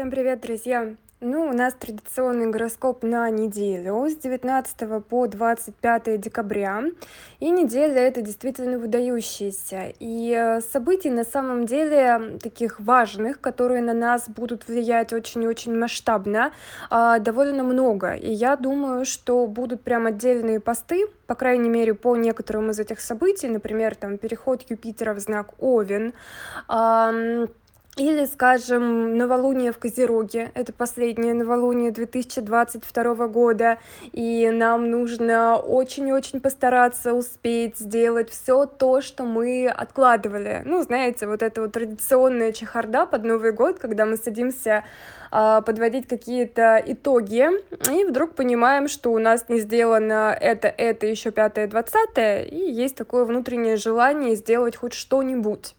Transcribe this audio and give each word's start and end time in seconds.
Всем 0.00 0.10
привет, 0.10 0.40
друзья! 0.40 0.94
Ну, 1.20 1.50
у 1.50 1.52
нас 1.52 1.74
традиционный 1.74 2.46
гороскоп 2.46 3.02
на 3.02 3.28
неделю 3.28 4.08
с 4.08 4.16
19 4.16 5.04
по 5.04 5.26
25 5.26 6.18
декабря. 6.18 6.84
И 7.40 7.50
неделя 7.50 8.00
это 8.00 8.22
действительно 8.22 8.78
выдающаяся. 8.78 9.92
И 9.98 10.34
э, 10.34 10.62
событий 10.62 11.10
на 11.10 11.24
самом 11.24 11.66
деле 11.66 12.38
таких 12.42 12.80
важных, 12.80 13.42
которые 13.42 13.82
на 13.82 13.92
нас 13.92 14.30
будут 14.30 14.66
влиять 14.66 15.12
очень-очень 15.12 15.78
масштабно, 15.78 16.52
а, 16.88 17.18
довольно 17.18 17.62
много. 17.62 18.14
И 18.14 18.32
я 18.32 18.56
думаю, 18.56 19.04
что 19.04 19.46
будут 19.46 19.82
прям 19.82 20.06
отдельные 20.06 20.60
посты, 20.60 21.08
по 21.26 21.34
крайней 21.34 21.68
мере, 21.68 21.92
по 21.92 22.16
некоторым 22.16 22.70
из 22.70 22.80
этих 22.80 23.00
событий, 23.00 23.48
например, 23.48 23.94
там 23.94 24.16
переход 24.16 24.64
Юпитера 24.70 25.12
в 25.12 25.18
знак 25.18 25.50
Овен, 25.58 26.14
или, 28.00 28.24
скажем, 28.24 29.18
новолуние 29.18 29.72
в 29.72 29.78
Козероге. 29.78 30.50
Это 30.54 30.72
последнее 30.72 31.34
новолуние 31.34 31.90
2022 31.90 33.28
года. 33.28 33.78
И 34.12 34.48
нам 34.50 34.90
нужно 34.90 35.58
очень-очень 35.58 36.40
постараться 36.40 37.12
успеть 37.12 37.76
сделать 37.76 38.30
все 38.30 38.64
то, 38.64 39.02
что 39.02 39.24
мы 39.24 39.68
откладывали. 39.68 40.62
Ну, 40.64 40.82
знаете, 40.82 41.26
вот 41.26 41.42
это 41.42 41.60
вот 41.60 41.72
традиционная 41.72 42.52
чехарда 42.52 43.04
под 43.04 43.24
Новый 43.24 43.52
год, 43.52 43.78
когда 43.78 44.06
мы 44.06 44.16
садимся 44.16 44.84
а, 45.30 45.60
подводить 45.60 46.08
какие-то 46.08 46.82
итоги, 46.86 47.50
и 47.92 48.04
вдруг 48.04 48.34
понимаем, 48.34 48.88
что 48.88 49.12
у 49.12 49.18
нас 49.18 49.50
не 49.50 49.60
сделано 49.60 50.34
это, 50.40 50.68
это, 50.68 51.06
еще 51.06 51.32
пятое, 51.32 51.66
двадцатое, 51.66 52.44
и 52.44 52.56
есть 52.56 52.96
такое 52.96 53.26
внутреннее 53.26 53.76
желание 53.76 54.36
сделать 54.36 54.74
хоть 54.74 54.94
что-нибудь. 54.94 55.74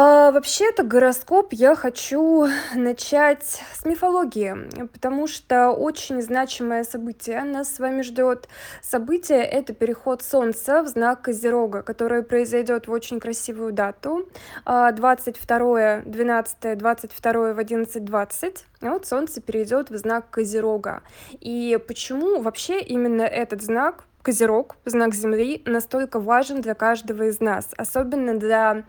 А, 0.00 0.30
вообще-то 0.30 0.84
гороскоп 0.84 1.52
я 1.52 1.74
хочу 1.74 2.46
начать 2.76 3.60
с 3.74 3.84
мифологии, 3.84 4.54
потому 4.92 5.26
что 5.26 5.72
очень 5.72 6.22
значимое 6.22 6.84
событие 6.84 7.42
нас 7.42 7.74
с 7.74 7.80
вами 7.80 8.02
ждет. 8.02 8.48
Событие— 8.80 9.42
это 9.44 9.74
переход 9.74 10.22
Солнца 10.22 10.84
в 10.84 10.86
знак 10.86 11.22
Козерога, 11.22 11.82
которое 11.82 12.22
произойдет 12.22 12.86
в 12.86 12.92
очень 12.92 13.18
красивую 13.18 13.72
дату, 13.72 14.28
22, 14.64 16.02
12, 16.04 16.78
22 16.78 17.52
в 17.54 17.58
11.20. 17.58 18.56
Вот 18.82 19.04
Солнце 19.04 19.40
перейдет 19.40 19.90
в 19.90 19.96
знак 19.96 20.30
Козерога. 20.30 21.02
И 21.40 21.76
почему 21.88 22.40
вообще 22.40 22.80
именно 22.80 23.22
этот 23.22 23.62
знак 23.62 24.04
Козерог, 24.22 24.76
знак 24.84 25.14
Земли, 25.14 25.62
настолько 25.64 26.20
важен 26.20 26.60
для 26.60 26.74
каждого 26.74 27.24
из 27.24 27.40
нас, 27.40 27.68
особенно 27.76 28.38
для 28.38 28.84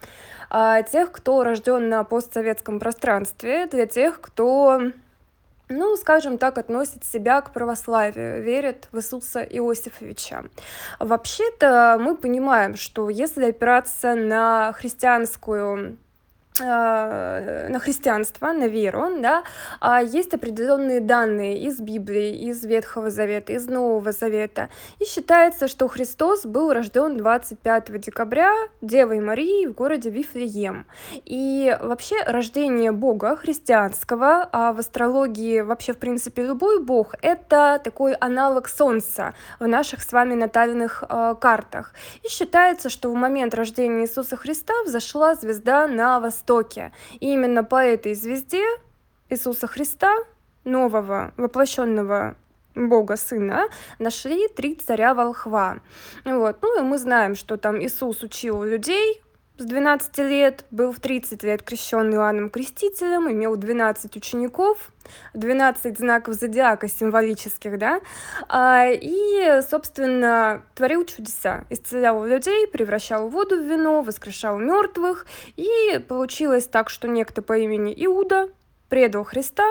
а, 0.49 0.81
тех, 0.83 1.11
кто 1.11 1.43
рожден 1.43 1.89
на 1.89 2.03
постсоветском 2.03 2.79
пространстве, 2.79 3.67
для 3.67 3.85
тех, 3.85 4.19
кто 4.19 4.91
ну, 5.69 5.95
скажем 5.97 6.39
так, 6.39 6.57
относит 6.57 7.05
себя 7.05 7.41
к 7.41 7.53
православию, 7.53 8.41
верит 8.41 8.87
в 8.91 8.97
Иисуса 8.97 9.41
Иосифовича. 9.41 10.45
Вообще-то 10.97 11.97
мы 11.99 12.17
понимаем, 12.17 12.75
что 12.75 13.09
если 13.09 13.45
опираться 13.45 14.15
на 14.15 14.73
христианскую 14.73 15.97
на 16.59 17.79
христианство, 17.79 18.51
на 18.51 18.67
веру, 18.67 19.19
да, 19.21 19.43
а 19.79 20.01
есть 20.01 20.33
определенные 20.33 20.99
данные 20.99 21.59
из 21.59 21.79
Библии, 21.79 22.49
из 22.49 22.63
Ветхого 22.65 23.09
Завета, 23.09 23.53
из 23.53 23.67
Нового 23.67 24.11
Завета. 24.11 24.69
И 24.99 25.05
считается, 25.05 25.67
что 25.67 25.87
Христос 25.87 26.45
был 26.45 26.73
рожден 26.73 27.17
25 27.17 27.99
декабря 27.99 28.53
Девой 28.81 29.19
Марии 29.19 29.67
в 29.67 29.73
городе 29.73 30.09
Вифлеем. 30.09 30.85
И 31.25 31.75
вообще 31.81 32.21
рождение 32.23 32.91
Бога 32.91 33.35
христианского, 33.35 34.47
а 34.51 34.73
в 34.73 34.79
астрологии 34.79 35.61
вообще 35.61 35.93
в 35.93 35.97
принципе 35.97 36.43
любой 36.43 36.83
Бог, 36.83 37.15
это 37.21 37.79
такой 37.83 38.13
аналог 38.13 38.67
Солнца 38.67 39.33
в 39.59 39.67
наших 39.67 40.01
с 40.01 40.11
вами 40.11 40.33
натальных 40.33 41.03
э, 41.07 41.35
картах. 41.39 41.93
И 42.23 42.29
считается, 42.29 42.89
что 42.89 43.09
в 43.09 43.15
момент 43.15 43.53
рождения 43.53 44.03
Иисуса 44.03 44.35
Христа 44.35 44.73
взошла 44.85 45.35
звезда 45.35 45.87
на 45.87 46.19
восток 46.19 46.48
Востоке. 46.49 46.91
И 47.19 47.33
именно 47.33 47.63
по 47.63 47.75
этой 47.75 48.13
звезде 48.15 48.63
Иисуса 49.29 49.67
Христа, 49.67 50.15
нового 50.63 51.31
воплощенного 51.37 52.35
Бога 52.75 53.17
Сына, 53.17 53.69
нашли 53.99 54.47
три 54.47 54.75
царя 54.75 55.13
волхва. 55.13 55.79
Вот. 56.25 56.57
Ну 56.61 56.79
и 56.79 56.81
мы 56.81 56.97
знаем, 56.97 57.35
что 57.35 57.57
там 57.57 57.79
Иисус 57.79 58.23
учил 58.23 58.63
людей, 58.63 59.21
с 59.59 59.65
12 59.65 60.17
лет, 60.19 60.65
был 60.71 60.91
в 60.91 60.99
30 60.99 61.43
лет 61.43 61.61
крещен 61.63 62.13
Иоанном 62.13 62.49
Крестителем, 62.49 63.29
имел 63.29 63.55
12 63.55 64.15
учеников, 64.15 64.91
12 65.33 65.97
знаков 65.97 66.35
зодиака 66.35 66.87
символических, 66.87 67.77
да, 67.77 67.99
а, 68.47 68.85
и, 68.89 69.61
собственно, 69.69 70.63
творил 70.75 71.05
чудеса, 71.05 71.65
исцелял 71.69 72.25
людей, 72.25 72.67
превращал 72.67 73.27
воду 73.27 73.57
в 73.57 73.65
вино, 73.65 74.01
воскрешал 74.01 74.57
мертвых, 74.57 75.25
и 75.57 75.99
получилось 76.07 76.65
так, 76.65 76.89
что 76.89 77.07
некто 77.07 77.41
по 77.41 77.57
имени 77.57 77.93
Иуда 77.97 78.49
предал 78.87 79.23
Христа, 79.25 79.67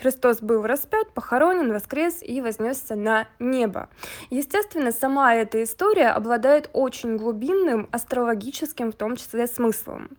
Христос 0.00 0.40
был 0.40 0.62
распят, 0.64 1.12
похоронен, 1.12 1.72
воскрес 1.72 2.22
и 2.22 2.40
вознесся 2.40 2.94
на 2.94 3.26
небо. 3.38 3.88
Естественно, 4.30 4.92
сама 4.92 5.34
эта 5.34 5.62
история 5.62 6.08
обладает 6.08 6.70
очень 6.72 7.16
глубинным 7.16 7.88
астрологическим, 7.90 8.92
в 8.92 8.96
том 8.96 9.16
числе, 9.16 9.46
смыслом. 9.46 10.10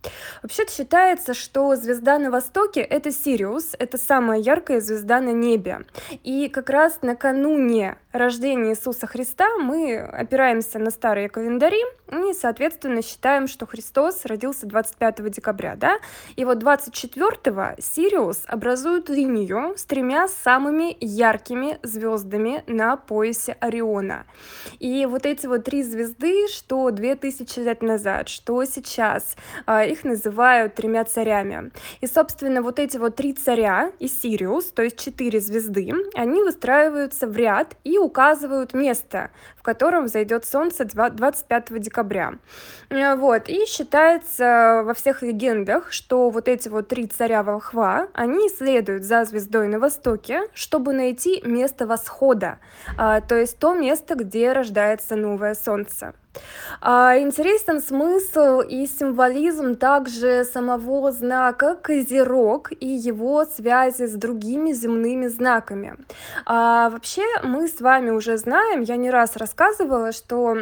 Вообще 0.42 0.66
считается, 0.68 1.34
что 1.34 1.74
звезда 1.76 2.18
на 2.18 2.30
востоке— 2.30 2.80
это 2.82 3.10
Сириус, 3.10 3.74
это 3.78 3.96
самая 3.96 4.38
яркая 4.38 4.80
звезда 4.80 5.20
на 5.20 5.32
небе. 5.32 5.80
И 6.24 6.48
как 6.48 6.70
раз 6.70 6.98
накануне 7.02 7.96
рождения 8.12 8.70
Иисуса 8.70 9.06
Христа 9.06 9.56
мы 9.56 9.96
опираемся 9.98 10.78
на 10.78 10.90
старые 10.90 11.28
календари 11.28 11.82
и, 12.10 12.34
соответственно, 12.34 13.02
считаем, 13.02 13.46
что 13.46 13.66
Христос 13.66 14.24
родился 14.24 14.66
25 14.66 15.30
декабря, 15.30 15.76
да? 15.76 15.98
И 16.36 16.44
вот 16.44 16.62
24-го 16.62 17.80
Сириус 17.80 18.42
образует 18.46 19.08
линию, 19.08 19.69
с 19.76 19.84
тремя 19.84 20.28
самыми 20.28 20.96
яркими 21.00 21.78
звездами 21.82 22.64
на 22.66 22.96
поясе 22.96 23.56
Ориона. 23.60 24.26
И 24.78 25.06
вот 25.06 25.26
эти 25.26 25.46
вот 25.46 25.64
три 25.64 25.82
звезды, 25.82 26.48
что 26.48 26.90
2000 26.90 27.58
лет 27.60 27.82
назад, 27.82 28.28
что 28.28 28.64
сейчас, 28.64 29.36
а, 29.66 29.84
их 29.84 30.04
называют 30.04 30.74
тремя 30.74 31.04
царями. 31.04 31.70
И, 32.00 32.06
собственно, 32.06 32.62
вот 32.62 32.78
эти 32.78 32.96
вот 32.96 33.16
три 33.16 33.32
царя 33.32 33.92
и 33.98 34.08
Сириус, 34.08 34.72
то 34.72 34.82
есть 34.82 34.98
четыре 34.98 35.40
звезды, 35.40 35.92
они 36.14 36.42
выстраиваются 36.42 37.26
в 37.26 37.36
ряд 37.36 37.76
и 37.84 37.98
указывают 37.98 38.74
место, 38.74 39.30
в 39.56 39.62
котором 39.62 40.08
зайдет 40.08 40.44
солнце 40.44 40.84
25 40.84 41.80
декабря. 41.80 42.34
Э, 42.88 43.14
вот. 43.16 43.48
И 43.48 43.66
считается 43.66 44.82
во 44.84 44.94
всех 44.94 45.22
легендах, 45.22 45.92
что 45.92 46.30
вот 46.30 46.48
эти 46.48 46.68
вот 46.68 46.88
три 46.88 47.06
царя 47.06 47.42
волхва, 47.42 48.08
они 48.14 48.48
следуют 48.48 49.04
за 49.04 49.24
звездой 49.24 49.59
на 49.68 49.78
востоке, 49.78 50.42
чтобы 50.54 50.92
найти 50.92 51.42
место 51.44 51.86
восхода, 51.86 52.58
а, 52.96 53.20
то 53.20 53.36
есть 53.36 53.58
то 53.58 53.74
место, 53.74 54.14
где 54.14 54.52
рождается 54.52 55.16
новое 55.16 55.54
солнце. 55.54 56.14
А, 56.80 57.18
интересен 57.18 57.80
смысл 57.80 58.60
и 58.60 58.86
символизм 58.86 59.76
также 59.76 60.44
самого 60.44 61.10
знака 61.12 61.74
Козерог 61.74 62.70
и 62.72 62.86
его 62.86 63.44
связи 63.44 64.06
с 64.06 64.14
другими 64.14 64.72
земными 64.72 65.26
знаками. 65.26 65.96
А, 66.46 66.88
вообще 66.90 67.24
мы 67.42 67.68
с 67.68 67.80
вами 67.80 68.10
уже 68.10 68.36
знаем, 68.36 68.82
я 68.82 68.96
не 68.96 69.10
раз 69.10 69.36
рассказывала, 69.36 70.12
что 70.12 70.56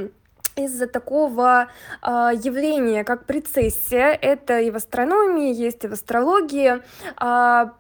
из-за 0.58 0.86
такого 0.86 1.68
э, 2.02 2.08
явления, 2.42 3.04
как 3.04 3.24
прецессия, 3.24 4.18
это 4.20 4.60
и 4.60 4.70
в 4.70 4.76
астрономии 4.76 5.54
есть, 5.54 5.84
и 5.84 5.88
в 5.88 5.92
астрологии, 5.92 6.82
э, 7.20 7.70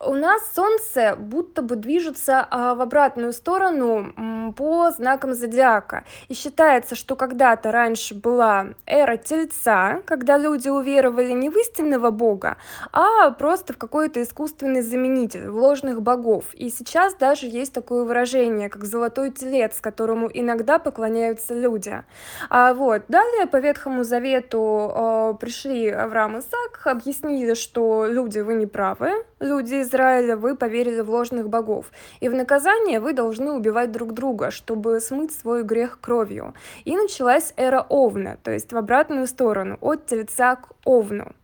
у 0.00 0.14
нас 0.14 0.42
Солнце 0.54 1.16
будто 1.16 1.62
бы 1.62 1.76
движется 1.76 2.46
а, 2.48 2.74
в 2.74 2.80
обратную 2.80 3.32
сторону 3.32 4.12
по 4.52 4.90
знакам 4.90 5.34
зодиака. 5.34 6.04
И 6.28 6.34
считается, 6.34 6.94
что 6.94 7.16
когда-то 7.16 7.72
раньше 7.72 8.14
была 8.14 8.68
эра 8.86 9.16
Тельца, 9.16 10.02
когда 10.04 10.38
люди 10.38 10.68
уверовали 10.68 11.32
не 11.32 11.50
в 11.50 11.56
истинного 11.56 12.10
бога, 12.10 12.56
а 12.92 13.30
просто 13.30 13.72
в 13.72 13.78
какой-то 13.78 14.22
искусственный 14.22 14.82
заменитель, 14.82 15.48
в 15.48 15.56
ложных 15.56 16.02
богов. 16.02 16.44
И 16.54 16.70
сейчас 16.70 17.14
даже 17.14 17.46
есть 17.46 17.72
такое 17.72 18.04
выражение, 18.04 18.68
как 18.68 18.84
золотой 18.84 19.30
телец, 19.30 19.80
которому 19.80 20.28
иногда 20.32 20.78
поклоняются 20.78 21.54
люди. 21.54 22.02
А 22.50 22.74
вот. 22.74 23.02
Далее 23.08 23.46
по 23.46 23.58
Ветхому 23.58 24.04
Завету 24.04 24.92
э, 24.94 25.34
пришли 25.40 25.88
Авраам 25.88 26.36
и 26.36 26.40
Исаак, 26.40 26.80
объяснили, 26.84 27.54
что 27.54 28.06
люди, 28.06 28.40
вы 28.40 28.54
не 28.54 28.66
правы, 28.66 29.24
люди 29.40 29.82
Израиля, 29.82 30.36
вы 30.36 30.56
поверили 30.56 31.00
в 31.00 31.10
ложных 31.10 31.48
богов. 31.48 31.86
И 32.20 32.28
в 32.28 32.34
наказание 32.34 33.00
вы 33.00 33.12
должны 33.12 33.52
убивать 33.52 33.90
друг 33.92 34.12
друга, 34.12 34.37
чтобы 34.50 35.00
смыть 35.00 35.32
свой 35.32 35.62
грех 35.62 36.00
кровью. 36.00 36.54
И 36.84 36.96
началась 36.96 37.52
эра 37.56 37.84
Овна, 37.88 38.38
то 38.42 38.50
есть 38.50 38.72
в 38.72 38.76
обратную 38.76 39.26
сторону, 39.26 39.78
от 39.80 40.06
Тельца 40.06 40.56
к 40.56 40.70
Овну. 40.84 41.34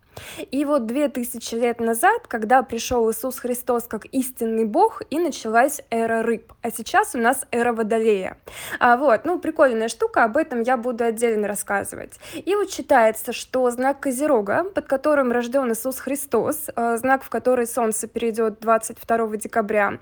И 0.50 0.64
вот 0.64 0.86
две 0.86 1.08
тысячи 1.08 1.54
лет 1.54 1.80
назад, 1.80 2.26
когда 2.28 2.62
пришел 2.62 3.10
Иисус 3.10 3.38
Христос 3.38 3.84
как 3.84 4.06
истинный 4.06 4.64
Бог, 4.64 5.02
и 5.10 5.18
началась 5.18 5.82
эра 5.90 6.22
рыб. 6.22 6.52
А 6.62 6.70
сейчас 6.70 7.14
у 7.14 7.18
нас 7.18 7.46
эра 7.50 7.72
Водолея. 7.72 8.38
А, 8.78 8.96
вот, 8.96 9.24
ну, 9.24 9.38
прикольная 9.38 9.88
штука, 9.88 10.24
об 10.24 10.36
этом 10.36 10.62
я 10.62 10.76
буду 10.76 11.04
отдельно 11.04 11.48
рассказывать. 11.48 12.18
И 12.34 12.54
вот 12.54 12.70
считается, 12.70 13.32
что 13.32 13.70
знак 13.70 14.00
Козерога, 14.00 14.64
под 14.64 14.86
которым 14.86 15.32
рожден 15.32 15.72
Иисус 15.72 15.98
Христос, 15.98 16.68
э, 16.74 16.96
знак, 16.96 17.22
в 17.22 17.30
который 17.30 17.66
Солнце 17.66 18.06
перейдет 18.06 18.60
22 18.60 19.36
декабря, 19.36 19.98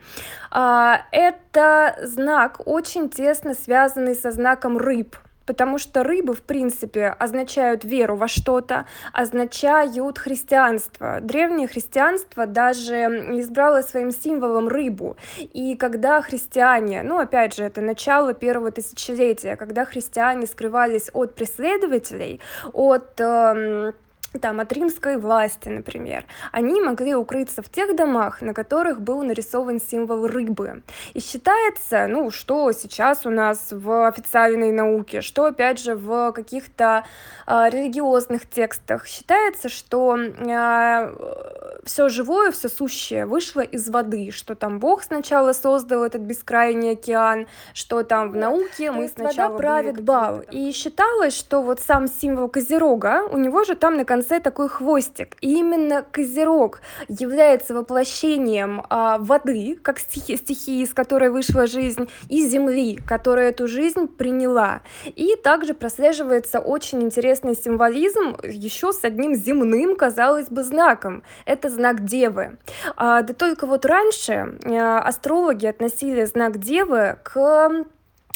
э, 0.51 0.93
это 1.13 1.99
знак 2.03 2.61
очень 2.67 3.09
тесно 3.09 3.55
связанный 3.55 4.15
со 4.15 4.31
знаком 4.31 4.79
рыб. 4.79 5.17
Потому 5.47 5.79
что 5.79 6.03
рыбы, 6.03 6.35
в 6.35 6.43
принципе, 6.43 7.07
означают 7.07 7.85
веру 7.85 8.17
во 8.17 8.29
что-то, 8.29 8.87
означают 9.13 10.19
христианство. 10.19 11.21
Древнее 11.21 11.69
христианство 11.69 12.47
даже 12.47 12.95
избрало 13.41 13.83
своим 13.83 14.11
символом 14.11 14.69
рыбу. 14.69 15.17
И 15.39 15.77
когда 15.77 16.21
христиане, 16.23 17.03
ну, 17.03 17.19
опять 17.19 17.55
же, 17.55 17.65
это 17.65 17.81
начало 17.81 18.35
первого 18.35 18.71
тысячелетия, 18.71 19.57
когда 19.57 19.85
христиане 19.85 20.47
скрывались 20.47 21.11
от 21.13 21.35
преследователей, 21.35 22.41
от... 22.73 23.21
Э, 23.21 23.93
там, 24.41 24.61
от 24.61 24.73
римской 24.73 25.17
власти, 25.17 25.69
например, 25.69 26.25
они 26.51 26.81
могли 26.81 27.15
укрыться 27.15 27.63
в 27.63 27.69
тех 27.69 27.95
домах, 27.97 28.41
на 28.43 28.55
которых 28.55 29.01
был 29.01 29.23
нарисован 29.23 29.81
символ 29.81 30.27
рыбы. 30.27 30.83
И 31.15 31.21
считается, 31.21 32.07
ну, 32.09 32.31
что 32.31 32.73
сейчас 32.73 33.27
у 33.27 33.31
нас 33.31 33.69
в 33.71 34.07
официальной 34.07 34.73
науке, 34.73 35.21
что, 35.21 35.45
опять 35.47 35.79
же, 35.79 35.95
в 35.95 36.33
каких-то 36.33 37.05
э, 37.47 37.69
религиозных 37.71 38.49
текстах, 38.49 39.07
считается, 39.07 39.69
что 39.69 40.17
э, 40.17 41.81
все 41.85 42.09
живое, 42.09 42.51
все 42.53 42.69
сущее 42.69 43.27
вышло 43.27 43.61
из 43.61 43.89
воды, 43.89 44.31
что 44.33 44.55
там 44.55 44.79
Бог 44.79 45.03
сначала 45.03 45.53
создал 45.53 46.05
этот 46.05 46.23
бескрайний 46.23 46.93
океан, 46.93 47.47
что 47.75 48.03
там 48.03 48.31
в 48.31 48.37
науке 48.37 48.91
мы 48.91 49.09
сначала... 49.09 49.53
Вода 49.53 49.59
правит 49.59 50.03
бал. 50.03 50.41
И 50.51 50.73
считалось, 50.73 51.37
что 51.37 51.63
вот 51.63 51.81
сам 51.81 52.09
символ 52.09 52.49
Козерога, 52.49 53.25
у 53.31 53.37
него 53.37 53.65
же 53.65 53.75
там 53.75 53.97
на 53.97 54.05
конце 54.05 54.22
конце 54.23 54.39
такой 54.41 54.69
хвостик. 54.69 55.37
И 55.41 55.59
именно 55.59 56.05
Козерог 56.13 56.81
является 57.09 57.75
воплощением 57.75 58.85
а, 58.89 59.19
воды, 59.19 59.77
как 59.83 59.99
стихи, 59.99 60.37
стихии, 60.37 60.83
из 60.83 60.95
которой 60.95 61.31
вышла 61.31 61.67
жизнь, 61.67 62.09
и 62.29 62.47
земли, 62.47 63.01
которая 63.05 63.51
эту 63.51 63.67
жизнь 63.67 64.07
приняла. 64.07 64.83
И 65.05 65.35
также 65.35 65.75
прослеживается 65.75 66.61
очень 66.61 67.03
интересный 67.03 67.57
символизм 67.57 68.37
еще 68.45 68.93
с 68.93 69.03
одним 69.03 69.35
земным, 69.35 69.97
казалось 69.97 70.49
бы, 70.49 70.63
знаком. 70.63 71.25
Это 71.45 71.69
знак 71.69 72.05
Девы. 72.05 72.59
А, 72.97 73.23
да 73.23 73.35
только 73.35 73.67
вот 73.67 73.85
раньше 73.85 74.57
а, 74.65 75.01
астрологи 75.01 75.67
относили 75.67 76.25
знак 76.27 76.59
Девы 76.59 77.19
к 77.25 77.85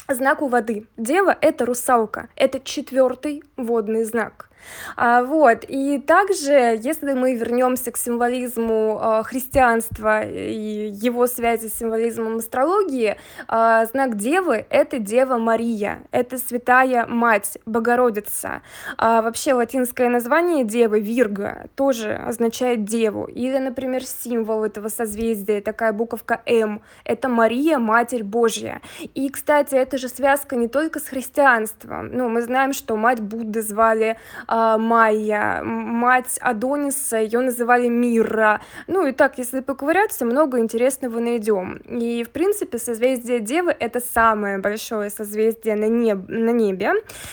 знаку 0.08 0.48
воды. 0.48 0.86
Дева— 0.96 1.36
это 1.40 1.64
русалка, 1.64 2.28
это 2.34 2.58
четвертый 2.60 3.44
водный 3.56 4.04
знак. 4.04 4.50
А, 4.96 5.22
вот, 5.22 5.64
и 5.68 5.98
также, 5.98 6.78
если 6.80 7.12
мы 7.12 7.34
вернемся 7.34 7.90
к 7.92 7.96
символизму 7.96 8.98
а, 9.00 9.22
христианства 9.22 10.22
и 10.22 10.88
его 10.90 11.26
связи 11.26 11.68
с 11.68 11.78
символизмом 11.78 12.36
астрологии, 12.36 13.16
а, 13.48 13.84
знак 13.86 14.16
Девы— 14.16 14.66
это 14.70 14.98
Дева 14.98 15.38
Мария, 15.38 16.02
это 16.10 16.38
Святая 16.38 17.06
Мать, 17.06 17.58
Богородица. 17.66 18.62
А, 18.96 19.22
вообще 19.22 19.54
латинское 19.54 20.08
название 20.08 20.64
Девы, 20.64 21.00
Вирга, 21.00 21.68
тоже 21.74 22.14
означает 22.14 22.84
Деву. 22.84 23.24
Или, 23.24 23.58
например, 23.58 24.04
символ 24.04 24.64
этого 24.64 24.88
созвездия, 24.88 25.60
такая 25.60 25.92
буковка 25.92 26.40
М, 26.46 26.82
это 27.04 27.28
Мария, 27.28 27.78
Матерь 27.78 28.24
Божья. 28.24 28.80
И, 29.14 29.28
кстати, 29.28 29.74
это 29.74 29.98
же 29.98 30.08
связка 30.08 30.56
не 30.56 30.68
только 30.68 31.00
с 31.00 31.04
христианством. 31.04 32.10
Ну, 32.12 32.28
мы 32.28 32.42
знаем, 32.42 32.72
что 32.72 32.96
мать 32.96 33.20
Будды 33.20 33.62
звали 33.62 34.16
а, 34.46 34.55
Майя, 34.78 35.62
мать 35.62 36.38
Адониса, 36.40 37.18
ее 37.18 37.40
называли 37.40 37.88
Мира. 37.88 38.60
Ну 38.86 39.06
и 39.06 39.12
так, 39.12 39.38
если 39.38 39.60
поковыряться, 39.60 40.24
много 40.24 40.58
интересного 40.58 41.18
найдем. 41.18 41.76
И, 41.88 42.24
в 42.24 42.30
принципе, 42.30 42.78
созвездие 42.78 43.40
Девы— 43.40 43.74
это 43.78 44.00
самое 44.00 44.58
большое 44.58 45.10
созвездие 45.10 45.76
на, 45.76 45.88
неб 45.88 46.28
на 46.28 46.50
небе. 46.50 46.92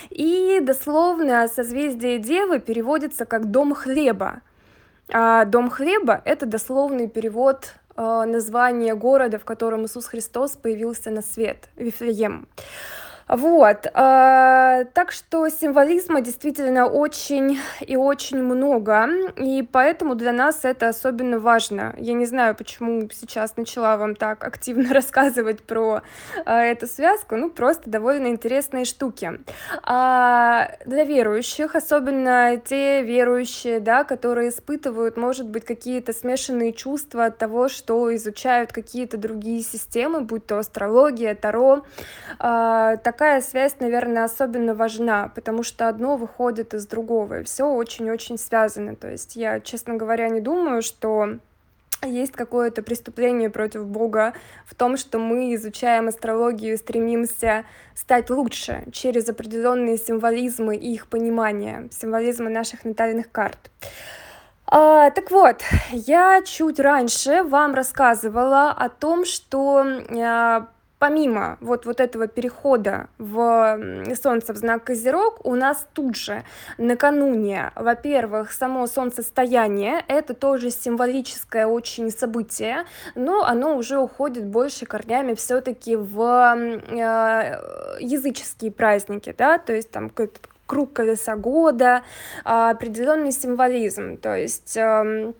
И 0.09 0.59
дословно 0.61 1.47
созвездие 1.47 2.19
Девы 2.19 2.59
переводится 2.59 3.25
как 3.25 3.51
«дом 3.51 3.73
хлеба». 3.73 4.41
А 5.11 5.45
дом 5.45 5.69
хлеба— 5.69 6.21
это 6.25 6.45
дословный 6.45 7.07
перевод 7.07 7.73
э, 7.95 8.23
названия 8.25 8.95
города, 8.95 9.37
в 9.37 9.45
котором 9.45 9.85
Иисус 9.85 10.05
Христос 10.05 10.51
появился 10.51 11.11
на 11.11 11.21
свет, 11.21 11.69
Вифлеем. 11.75 12.47
Вот, 13.33 13.87
э, 13.87 14.85
так 14.93 15.11
что 15.11 15.49
символизма 15.49 16.21
действительно 16.21 16.85
очень 16.85 17.57
и 17.81 17.95
очень 17.95 18.43
много, 18.43 19.07
и 19.37 19.63
поэтому 19.63 20.13
для 20.13 20.31
нас 20.31 20.59
это 20.61 20.89
особенно 20.89 21.39
важно. 21.39 21.95
Я 21.97 22.13
не 22.13 22.27
знаю, 22.27 22.53
почему 22.53 23.09
сейчас 23.11 23.57
начала 23.57 23.97
вам 23.97 24.15
так 24.15 24.43
активно 24.45 24.93
рассказывать 24.93 25.63
про 25.63 26.03
э, 26.45 26.51
эту 26.53 26.85
связку, 26.85 27.35
ну 27.35 27.49
просто 27.49 27.89
довольно 27.89 28.27
интересные 28.27 28.85
штуки. 28.85 29.31
А 29.81 30.69
для 30.85 31.03
верующих, 31.03 31.75
особенно 31.75 32.57
те 32.57 33.01
верующие, 33.01 33.79
да, 33.79 34.03
которые 34.03 34.49
испытывают, 34.49 35.17
может 35.17 35.47
быть, 35.47 35.65
какие-то 35.65 36.13
смешанные 36.13 36.71
чувства 36.71 37.25
от 37.25 37.39
того, 37.39 37.67
что 37.67 38.15
изучают 38.15 38.71
какие-то 38.71 39.17
другие 39.17 39.63
системы, 39.63 40.21
будь 40.21 40.45
то 40.45 40.59
астрология, 40.59 41.33
таро, 41.33 41.83
э, 42.39 42.97
такая 43.23 43.41
связь, 43.41 43.75
наверное, 43.79 44.25
особенно 44.25 44.75
важна, 44.75 45.29
потому 45.33 45.63
что 45.63 45.87
одно 45.87 46.17
выходит 46.17 46.73
из 46.73 46.85
другого, 46.85 47.39
и 47.39 47.43
все 47.45 47.63
очень-очень 47.63 48.37
связано. 48.37 48.97
То 48.97 49.09
есть 49.09 49.37
я, 49.37 49.61
честно 49.61 49.93
говоря, 49.93 50.27
не 50.27 50.41
думаю, 50.41 50.81
что 50.81 51.37
есть 52.01 52.33
какое-то 52.33 52.83
преступление 52.83 53.49
против 53.49 53.85
Бога 53.85 54.33
в 54.65 54.75
том, 54.75 54.97
что 54.97 55.19
мы 55.19 55.55
изучаем 55.55 56.09
астрологию 56.09 56.73
и 56.73 56.77
стремимся 56.77 57.63
стать 57.95 58.29
лучше 58.29 58.83
через 58.91 59.29
определенные 59.29 59.97
символизмы 59.97 60.75
и 60.75 60.93
их 60.93 61.07
понимание, 61.07 61.87
символизмы 61.91 62.49
наших 62.49 62.83
натальных 62.83 63.31
карт. 63.31 63.71
А, 64.67 65.11
так 65.11 65.31
вот, 65.31 65.61
я 65.93 66.41
чуть 66.43 66.77
раньше 66.77 67.43
вам 67.43 67.73
рассказывала 67.73 68.71
о 68.71 68.89
том, 68.89 69.23
что 69.23 69.85
а, 70.09 70.67
помимо 71.03 71.57
вот, 71.59 71.85
вот 71.85 71.99
этого 71.99 72.27
перехода 72.27 73.07
в 73.17 73.77
Солнце 74.15 74.53
в 74.53 74.55
знак 74.55 74.85
Козерог, 74.85 75.45
у 75.45 75.53
нас 75.53 75.85
тут 75.91 76.15
же 76.15 76.45
накануне, 76.77 77.73
во-первых, 77.75 78.53
само 78.53 78.87
солнцестояние, 78.87 80.05
это 80.07 80.33
тоже 80.33 80.69
символическое 80.69 81.67
очень 81.67 82.09
событие, 82.09 82.85
но 83.15 83.43
оно 83.43 83.75
уже 83.75 83.97
уходит 83.97 84.45
больше 84.45 84.85
корнями 84.85 85.33
все-таки 85.33 85.97
в 85.97 86.21
э, 86.21 87.97
языческие 87.99 88.71
праздники, 88.71 89.35
да, 89.37 89.57
то 89.57 89.73
есть 89.73 89.91
там 89.91 90.09
круг 90.65 90.93
колеса 90.93 91.35
года, 91.35 92.03
э, 92.45 92.49
определенный 92.49 93.33
символизм, 93.33 94.15
то 94.15 94.37
есть 94.37 94.77
э, 94.77 95.33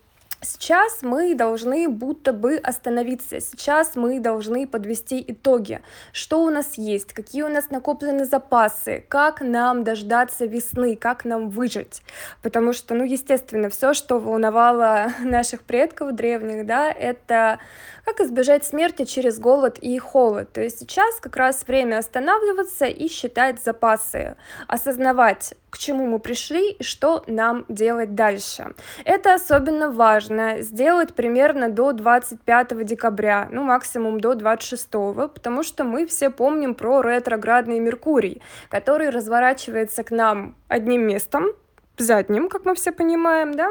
Сейчас 0.44 1.02
мы 1.02 1.36
должны 1.36 1.88
будто 1.88 2.34
бы 2.34 2.58
остановиться, 2.58 3.40
сейчас 3.40 3.96
мы 3.96 4.20
должны 4.20 4.68
подвести 4.68 5.24
итоги, 5.26 5.82
что 6.12 6.44
у 6.44 6.50
нас 6.50 6.78
есть, 6.78 7.14
какие 7.14 7.44
у 7.44 7.48
нас 7.48 7.70
накоплены 7.70 8.26
запасы, 8.26 9.06
как 9.08 9.40
нам 9.40 9.86
дождаться 9.86 10.46
весны, 10.46 10.98
как 10.98 11.24
нам 11.24 11.50
выжить, 11.50 12.02
потому 12.42 12.74
что, 12.74 12.94
ну, 12.94 13.06
естественно, 13.06 13.70
все, 13.70 13.94
что 13.94 14.20
волновало 14.20 15.14
наших 15.24 15.64
предков 15.64 16.14
древних, 16.14 16.66
да, 16.66 16.92
это 16.92 17.60
как 18.04 18.20
избежать 18.20 18.66
смерти 18.66 19.06
через 19.06 19.40
голод 19.40 19.78
и 19.80 19.98
холод. 19.98 20.52
То 20.52 20.62
есть 20.62 20.80
сейчас 20.80 21.20
как 21.20 21.36
раз 21.36 21.66
время 21.68 22.00
останавливаться 22.00 22.86
и 22.86 23.08
считать 23.08 23.64
запасы, 23.64 24.36
осознавать, 24.68 25.54
к 25.70 25.78
чему 25.78 26.06
мы 26.06 26.20
пришли 26.20 26.72
и 26.72 26.84
что 26.84 27.24
нам 27.28 27.66
делать 27.70 28.14
дальше. 28.16 28.74
Это 29.06 29.34
особенно 29.34 29.90
важно 29.90 30.62
сделать 30.62 31.14
примерно 31.14 31.70
до 31.70 31.94
25 31.94 32.86
декабря, 32.86 33.48
ну 33.52 33.64
максимум 33.64 34.20
до 34.20 34.36
26, 34.36 34.90
потому 35.34 35.64
что 35.64 35.84
мы 35.84 36.06
все 36.06 36.30
помним 36.30 36.76
про 36.76 37.02
ретроградный 37.02 37.80
Меркурий, 37.80 38.42
который 38.70 39.10
разворачивается 39.10 40.04
к 40.04 40.12
нам 40.12 40.56
одним 40.68 41.08
местом, 41.08 41.54
задним, 41.98 42.50
как 42.50 42.66
мы 42.66 42.74
все 42.74 42.92
понимаем, 42.92 43.54
да, 43.54 43.70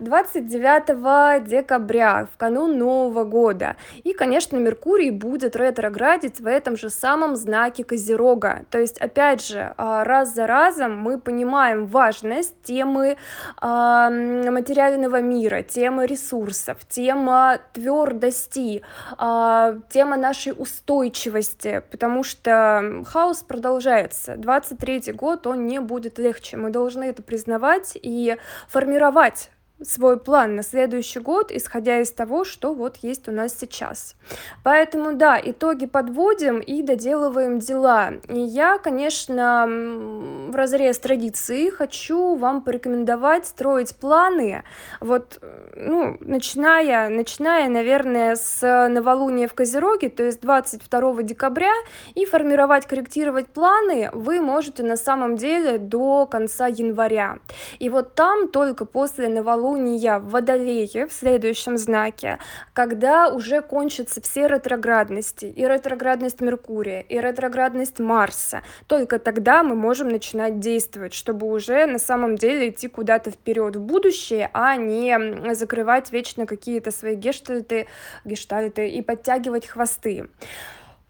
29 0.00 1.44
декабря, 1.44 2.28
в 2.32 2.36
канун 2.36 2.78
Нового 2.78 3.24
года. 3.24 3.76
И, 4.02 4.12
конечно, 4.12 4.56
Меркурий 4.56 5.10
будет 5.10 5.54
ретроградить 5.54 6.40
в 6.40 6.46
этом 6.46 6.76
же 6.76 6.90
самом 6.90 7.36
знаке 7.36 7.84
Козерога. 7.84 8.64
То 8.70 8.78
есть, 8.78 8.98
опять 8.98 9.46
же, 9.46 9.72
а, 9.76 10.04
раз 10.04 10.34
за 10.34 10.46
разом 10.46 10.98
мы 10.98 11.18
понимаем 11.18 11.86
важность 11.86 12.60
темы 12.62 13.16
а, 13.60 14.10
материального 14.10 15.20
мира, 15.20 15.62
темы 15.62 16.06
ресурсов, 16.06 16.78
тема 16.88 17.58
твердости, 17.72 18.82
а, 19.16 19.76
тема 19.90 20.16
нашей 20.16 20.52
устойчивости, 20.56 21.82
потому 21.90 22.24
что 22.24 23.04
хаос 23.06 23.42
продолжается. 23.42 24.34
23 24.36 25.12
год, 25.12 25.46
он 25.46 25.66
не 25.66 25.78
будет 25.78 26.18
легче. 26.18 26.56
Мы 26.56 26.70
должны 26.70 27.04
это 27.04 27.22
признавать 27.22 27.59
создавать 27.60 27.92
и 27.94 28.36
формировать 28.68 29.50
свой 29.82 30.18
план 30.18 30.56
на 30.56 30.62
следующий 30.62 31.20
год, 31.20 31.50
исходя 31.50 32.00
из 32.00 32.12
того, 32.12 32.44
что 32.44 32.74
вот 32.74 32.96
есть 33.02 33.28
у 33.28 33.32
нас 33.32 33.56
сейчас. 33.58 34.14
Поэтому, 34.62 35.14
да, 35.14 35.40
итоги 35.42 35.86
подводим 35.86 36.58
и 36.60 36.82
доделываем 36.82 37.58
дела. 37.58 38.12
И 38.28 38.38
я, 38.38 38.78
конечно, 38.78 39.66
в 39.68 40.54
разрез 40.54 40.98
традиции 40.98 41.70
хочу 41.70 42.34
вам 42.36 42.62
порекомендовать 42.62 43.46
строить 43.46 43.96
планы, 43.96 44.64
вот, 45.00 45.42
ну, 45.74 46.16
начиная, 46.20 47.08
начиная, 47.08 47.68
наверное, 47.68 48.36
с 48.36 48.88
новолуния 48.88 49.48
в 49.48 49.54
Козероге, 49.54 50.10
то 50.10 50.24
есть 50.24 50.40
22 50.40 51.22
декабря, 51.22 51.72
и 52.14 52.24
формировать, 52.24 52.86
корректировать 52.86 53.46
планы 53.48 54.10
вы 54.12 54.40
можете 54.40 54.82
на 54.82 54.96
самом 54.96 55.36
деле 55.36 55.78
до 55.78 56.26
конца 56.26 56.66
января. 56.66 57.38
И 57.78 57.88
вот 57.88 58.14
там 58.14 58.48
только 58.48 58.84
после 58.84 59.28
новолуния 59.28 59.69
новолуния 59.70 60.18
в 60.18 60.30
Водолее 60.30 61.06
в 61.06 61.12
следующем 61.12 61.78
знаке, 61.78 62.38
когда 62.72 63.28
уже 63.28 63.62
кончатся 63.62 64.20
все 64.20 64.46
ретроградности, 64.48 65.46
и 65.46 65.66
ретроградность 65.66 66.40
Меркурия, 66.40 67.00
и 67.00 67.18
ретроградность 67.18 67.98
Марса. 67.98 68.62
Только 68.86 69.18
тогда 69.18 69.62
мы 69.62 69.74
можем 69.74 70.08
начинать 70.08 70.60
действовать, 70.60 71.14
чтобы 71.14 71.46
уже 71.46 71.86
на 71.86 71.98
самом 71.98 72.36
деле 72.36 72.70
идти 72.70 72.88
куда-то 72.88 73.30
вперед 73.30 73.76
в 73.76 73.80
будущее, 73.80 74.50
а 74.52 74.76
не 74.76 75.54
закрывать 75.54 76.12
вечно 76.12 76.46
какие-то 76.46 76.90
свои 76.90 77.14
гештальты, 77.14 77.86
гештальты 78.24 78.88
и 78.88 79.02
подтягивать 79.02 79.66
хвосты. 79.66 80.28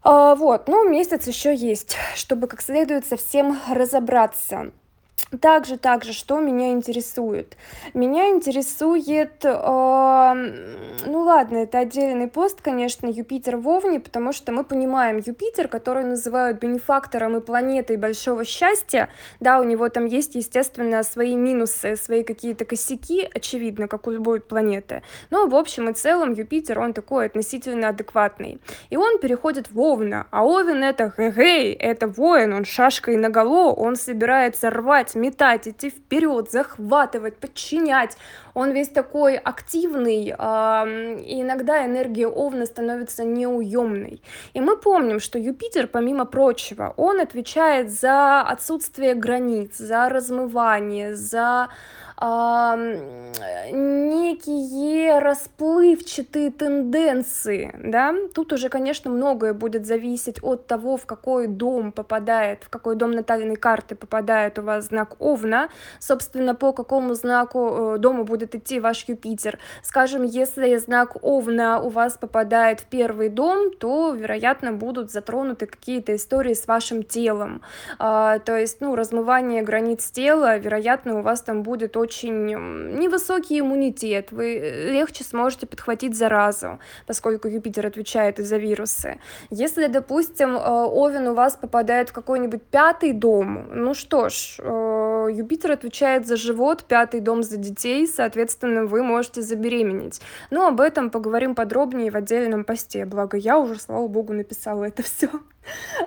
А, 0.03 0.35
вот, 0.35 0.67
ну, 0.67 0.89
месяц 0.89 1.27
еще 1.27 1.55
есть, 1.55 1.95
чтобы 2.15 2.47
как 2.47 2.61
следует 2.61 3.05
совсем 3.05 3.59
разобраться. 3.69 4.71
Также, 5.39 5.77
также, 5.77 6.11
что 6.11 6.39
меня 6.39 6.71
интересует? 6.71 7.55
Меня 7.93 8.29
интересует, 8.31 9.45
э, 9.45 10.33
ну 11.05 11.19
ладно, 11.21 11.59
это 11.59 11.79
отдельный 11.79 12.27
пост, 12.27 12.61
конечно, 12.61 13.07
Юпитер 13.07 13.55
в 13.55 13.69
потому 13.99 14.33
что 14.33 14.51
мы 14.51 14.65
понимаем, 14.65 15.23
Юпитер, 15.25 15.69
который 15.69 16.03
называют 16.03 16.59
бенефактором 16.59 17.37
и 17.37 17.41
планетой 17.41 17.95
большого 17.95 18.43
счастья, 18.43 19.07
да, 19.39 19.61
у 19.61 19.63
него 19.63 19.87
там 19.87 20.05
есть, 20.05 20.35
естественно, 20.35 21.01
свои 21.03 21.35
минусы, 21.37 21.95
свои 21.95 22.23
какие-то 22.23 22.65
косяки, 22.65 23.29
очевидно, 23.33 23.87
как 23.87 24.07
у 24.07 24.11
любой 24.11 24.41
планеты, 24.41 25.01
но 25.29 25.47
в 25.47 25.55
общем 25.55 25.89
и 25.89 25.93
целом 25.93 26.33
Юпитер, 26.33 26.77
он 26.79 26.91
такой 26.91 27.27
относительно 27.27 27.87
адекватный, 27.87 28.59
и 28.89 28.97
он 28.97 29.17
переходит 29.19 29.71
в 29.71 29.79
Овна, 29.79 30.27
а 30.29 30.43
Овен 30.43 30.83
это, 30.83 31.09
хе-хей, 31.09 31.71
это 31.71 32.07
воин, 32.07 32.51
он 32.51 32.65
шашкой 32.65 33.15
наголо, 33.15 33.71
он 33.71 33.95
собирается 33.95 34.69
рвать 34.69 35.15
метать, 35.21 35.67
идти 35.67 35.89
вперед, 35.89 36.51
захватывать, 36.51 37.37
подчинять. 37.37 38.17
Он 38.53 38.71
весь 38.71 38.89
такой 38.89 39.37
активный, 39.37 40.25
и 40.25 41.41
иногда 41.41 41.85
энергия 41.85 42.27
Овна 42.27 42.65
становится 42.65 43.23
неуемной. 43.23 44.21
И 44.53 44.59
мы 44.59 44.75
помним, 44.77 45.19
что 45.19 45.39
Юпитер, 45.39 45.87
помимо 45.87 46.25
прочего, 46.25 46.93
он 46.97 47.21
отвечает 47.21 47.91
за 47.91 48.41
отсутствие 48.41 49.15
границ, 49.15 49.77
за 49.77 50.09
размывание, 50.09 51.15
за 51.15 51.69
некие 53.71 55.19
расплывчатые 55.19 56.51
тенденции, 56.51 57.73
да, 57.83 58.13
тут 58.35 58.53
уже, 58.53 58.69
конечно, 58.69 59.09
многое 59.09 59.53
будет 59.53 59.87
зависеть 59.87 60.37
от 60.43 60.67
того, 60.67 60.97
в 60.97 61.07
какой 61.07 61.47
дом 61.47 61.91
попадает, 61.91 62.63
в 62.63 62.69
какой 62.69 62.95
дом 62.95 63.11
натальной 63.11 63.55
карты 63.55 63.95
попадает 63.95 64.59
у 64.59 64.61
вас 64.61 64.85
знак 64.85 65.15
Овна, 65.19 65.69
собственно, 65.99 66.53
по 66.53 66.73
какому 66.73 67.15
знаку 67.15 67.95
э, 67.95 67.97
дому 67.97 68.23
будет 68.23 68.53
идти 68.53 68.79
ваш 68.79 69.05
Юпитер. 69.07 69.57
Скажем, 69.81 70.21
если 70.23 70.77
знак 70.77 71.17
Овна 71.23 71.81
у 71.81 71.89
вас 71.89 72.17
попадает 72.17 72.81
в 72.81 72.85
первый 72.85 73.29
дом, 73.29 73.71
то, 73.71 74.13
вероятно, 74.13 74.73
будут 74.73 75.11
затронуты 75.11 75.65
какие-то 75.65 76.15
истории 76.15 76.53
с 76.53 76.67
вашим 76.67 77.01
телом, 77.01 77.63
а, 77.97 78.37
то 78.39 78.55
есть, 78.57 78.79
ну, 78.79 78.95
размывание 78.95 79.63
границ 79.63 80.11
тела, 80.11 80.57
вероятно, 80.57 81.17
у 81.19 81.21
вас 81.23 81.41
там 81.41 81.63
будет 81.63 81.97
очень 81.97 82.10
очень 82.11 82.45
невысокий 82.99 83.59
иммунитет, 83.59 84.31
вы 84.31 84.57
э, 84.57 84.91
легче 84.91 85.23
сможете 85.23 85.65
подхватить 85.65 86.15
заразу, 86.15 86.79
поскольку 87.07 87.47
Юпитер 87.47 87.87
отвечает 87.87 88.39
и 88.39 88.43
за 88.43 88.57
вирусы. 88.57 89.19
Если, 89.49 89.87
допустим, 89.87 90.57
э, 90.57 90.59
Овен 90.59 91.27
у 91.27 91.33
вас 91.33 91.55
попадает 91.55 92.09
в 92.09 92.13
какой-нибудь 92.13 92.63
пятый 92.63 93.13
дом, 93.13 93.69
ну 93.73 93.93
что 93.93 94.27
ж, 94.27 94.57
э, 94.59 95.27
Юпитер 95.31 95.71
отвечает 95.71 96.27
за 96.27 96.35
живот, 96.35 96.83
пятый 96.83 97.21
дом 97.21 97.43
за 97.43 97.55
детей, 97.55 98.07
соответственно, 98.07 98.85
вы 98.85 99.03
можете 99.03 99.41
забеременеть. 99.41 100.21
Но 100.49 100.67
об 100.67 100.81
этом 100.81 101.11
поговорим 101.11 101.55
подробнее 101.55 102.11
в 102.11 102.15
отдельном 102.15 102.65
посте, 102.65 103.05
благо 103.05 103.37
я 103.37 103.57
уже, 103.57 103.79
слава 103.79 104.07
богу, 104.07 104.33
написала 104.33 104.83
это 104.83 105.01
все. 105.01 105.29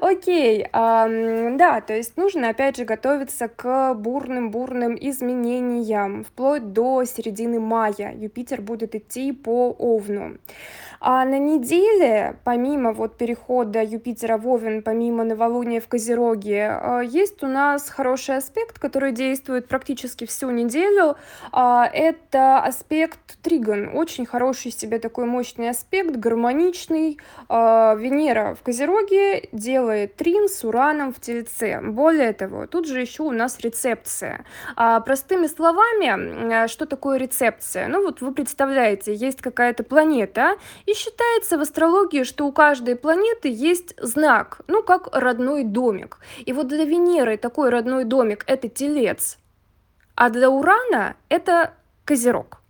Окей, 0.01 0.67
ам, 0.73 1.57
да, 1.57 1.81
то 1.81 1.95
есть 1.95 2.17
нужно 2.17 2.49
опять 2.49 2.77
же 2.77 2.85
готовиться 2.85 3.49
к 3.49 3.95
бурным-бурным 3.95 4.97
изменениям 5.01 6.25
вплоть 6.25 6.73
до 6.73 7.05
середины 7.05 7.61
мая. 7.61 8.15
Юпитер 8.17 8.61
будет 8.61 8.95
идти 8.95 9.33
по 9.33 9.75
Овну. 9.79 10.39
А 11.07 11.27
на 11.27 11.39
неделе, 11.39 12.39
помимо 12.45 12.95
вот 12.95 13.19
перехода 13.19 13.83
Юпитера 13.83 14.39
в 14.39 14.49
Овен, 14.49 14.83
помимо 14.83 15.25
новолуния 15.25 15.83
в 15.83 15.87
Козероге, 15.87 16.71
а, 16.71 17.01
есть 17.01 17.43
у 17.43 17.47
нас 17.47 17.91
хороший 17.91 18.39
аспект, 18.39 18.79
который 18.79 19.13
действует 19.13 19.69
практически 19.69 20.25
всю 20.25 20.51
неделю. 20.51 21.17
А, 21.53 21.87
это 21.93 22.59
аспект 22.59 23.37
Тригон. 23.43 23.95
Очень 23.95 24.25
хороший 24.25 24.73
себе 24.73 24.99
такой 24.99 25.27
мощный 25.27 25.69
аспект, 25.69 26.17
гармоничный. 26.17 27.19
А, 27.51 27.95
Венера 27.97 28.55
в 28.59 28.63
Козероге 28.63 29.44
делает 29.53 30.17
трин 30.17 30.49
с 30.49 30.65
Ураном 30.65 31.13
в 31.13 31.21
Тельце. 31.21 31.81
Более 31.83 32.33
того, 32.33 32.67
тут 32.67 32.87
же 32.87 33.01
еще 33.01 33.23
у 33.23 33.31
нас 33.31 33.61
рецепция. 33.61 34.45
Простыми 34.75 35.47
словами, 35.47 36.67
что 36.69 36.87
такое 36.87 37.19
рецепция? 37.19 37.89
Ну 37.89 38.03
вот 38.03 38.21
вы 38.21 38.33
представляете, 38.33 39.15
есть 39.15 39.41
какая-то 39.41 39.85
планета, 39.85 40.57
и 40.87 40.95
считается 40.95 41.59
в 41.59 41.61
астрологии, 41.61 42.25
что 42.25 42.47
у 42.47 42.53
каждой 42.53 42.97
планеты 42.97 43.49
есть 43.49 43.95
знак, 44.01 44.61
ну 44.67 44.83
как 44.83 45.09
родной 45.15 45.65
домик. 45.65 46.19
И 46.45 46.53
вот 46.53 46.69
для 46.69 46.85
Венеры 46.85 47.37
такой 47.37 47.71
родной 47.71 48.05
домик 48.05 48.45
это 48.47 48.69
Телец, 48.69 49.39
а 50.15 50.31
для 50.31 50.51
Урана 50.51 51.17
это 51.29 51.75
Козерог. 52.05 52.61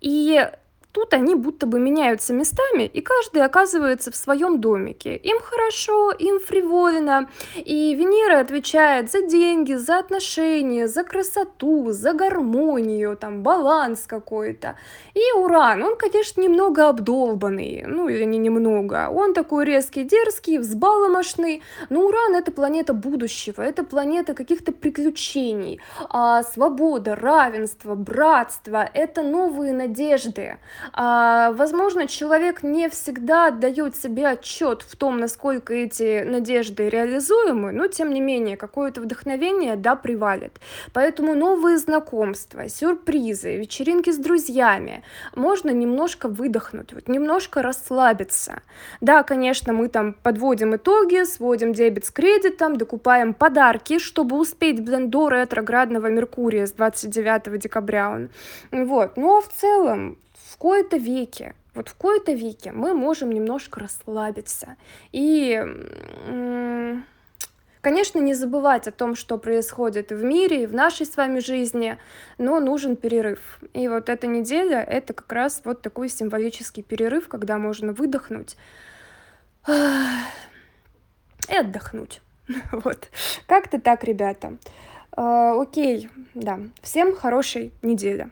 И 0.00 0.48
Тут 0.94 1.12
они 1.12 1.34
будто 1.34 1.66
бы 1.66 1.80
меняются 1.80 2.32
местами, 2.32 2.84
и 2.84 3.00
каждый 3.00 3.42
оказывается 3.42 4.12
в 4.12 4.16
своем 4.16 4.60
домике. 4.60 5.16
Им 5.16 5.40
хорошо, 5.40 6.12
им 6.12 6.38
фривольно. 6.38 7.28
И 7.56 7.96
Венера 7.96 8.38
отвечает 8.38 9.10
за 9.10 9.22
деньги, 9.22 9.74
за 9.74 9.98
отношения, 9.98 10.86
за 10.86 11.02
красоту, 11.02 11.90
за 11.90 12.12
гармонию, 12.12 13.16
там, 13.16 13.42
баланс 13.42 14.04
какой-то. 14.06 14.76
И 15.14 15.20
Уран, 15.36 15.82
он, 15.82 15.96
конечно, 15.96 16.40
немного 16.40 16.88
обдолбанный, 16.88 17.84
ну 17.88 18.08
или 18.08 18.22
не 18.22 18.38
немного. 18.38 19.08
Он 19.10 19.34
такой 19.34 19.64
резкий, 19.64 20.04
дерзкий, 20.04 20.58
взбаломошный. 20.58 21.62
Но 21.90 22.06
Уран— 22.06 22.36
это 22.36 22.52
планета 22.52 22.94
будущего, 22.94 23.62
это 23.62 23.82
планета 23.82 24.32
каких-то 24.32 24.70
приключений. 24.70 25.80
А 26.08 26.44
свобода, 26.44 27.16
равенство, 27.16 27.96
братство— 27.96 28.88
это 28.94 29.24
новые 29.24 29.72
надежды. 29.72 30.58
А, 30.92 31.52
возможно, 31.52 32.06
человек 32.06 32.62
не 32.62 32.88
всегда 32.88 33.48
отдает 33.48 33.96
себе 33.96 34.28
отчет 34.28 34.82
в 34.82 34.96
том, 34.96 35.18
насколько 35.18 35.74
эти 35.74 36.22
надежды 36.22 36.88
реализуемы, 36.88 37.72
но 37.72 37.86
тем 37.86 38.12
не 38.12 38.20
менее 38.20 38.56
какое-то 38.56 39.00
вдохновение, 39.00 39.76
да, 39.76 39.96
привалит. 39.96 40.58
Поэтому 40.92 41.34
новые 41.34 41.78
знакомства, 41.78 42.68
сюрпризы, 42.68 43.56
вечеринки 43.56 44.10
с 44.10 44.18
друзьями, 44.18 45.02
можно 45.34 45.70
немножко 45.70 46.28
выдохнуть, 46.28 46.92
вот, 46.92 47.08
немножко 47.08 47.62
расслабиться. 47.62 48.62
Да, 49.00 49.22
конечно, 49.22 49.72
мы 49.72 49.88
там 49.88 50.14
подводим 50.22 50.76
итоги, 50.76 51.24
сводим 51.24 51.72
дебет 51.72 52.04
с 52.06 52.10
кредитом, 52.10 52.76
докупаем 52.76 53.34
подарки, 53.34 53.98
чтобы 53.98 54.38
успеть, 54.38 54.84
блин, 54.84 55.10
до 55.10 55.28
ретроградного 55.28 56.08
Меркурия 56.08 56.66
с 56.66 56.72
29 56.72 57.58
декабря. 57.58 58.28
Вот, 58.70 59.16
но 59.16 59.40
в 59.40 59.48
целом 59.48 60.18
в 60.54 60.56
кои-то 60.56 60.96
веке, 60.96 61.56
вот 61.74 61.88
в 61.88 61.96
кои-то 61.96 62.32
веке 62.32 62.70
мы 62.70 62.94
можем 62.94 63.32
немножко 63.32 63.80
расслабиться 63.80 64.76
и 65.10 65.60
Конечно, 67.80 68.18
не 68.18 68.32
забывать 68.32 68.88
о 68.88 68.92
том, 68.92 69.14
что 69.14 69.36
происходит 69.36 70.10
в 70.10 70.24
мире, 70.24 70.62
и 70.62 70.66
в 70.66 70.72
нашей 70.72 71.04
с 71.04 71.18
вами 71.18 71.40
жизни, 71.40 71.98
но 72.38 72.58
нужен 72.58 72.96
перерыв. 72.96 73.40
И 73.74 73.88
вот 73.88 74.08
эта 74.08 74.26
неделя— 74.26 74.80
это 74.88 75.12
как 75.12 75.30
раз 75.30 75.60
вот 75.64 75.82
такой 75.82 76.08
символический 76.08 76.82
перерыв, 76.82 77.28
когда 77.28 77.58
можно 77.58 77.92
выдохнуть 77.92 78.56
и 79.68 81.56
отдохнуть. 81.56 82.22
Вот. 82.72 83.10
Как-то 83.46 83.78
так, 83.78 84.04
ребята. 84.04 84.56
А, 85.12 85.60
окей, 85.60 86.08
да. 86.32 86.60
Всем 86.80 87.14
хорошей 87.14 87.72
недели. 87.82 88.30